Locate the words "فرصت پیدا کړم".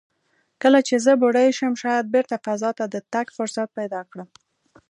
3.37-4.29